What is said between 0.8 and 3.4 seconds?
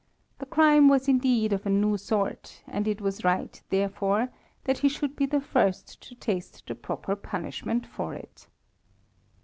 was indeed of a new sort, and it was